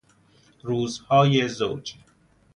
[0.63, 1.95] روزهای زوج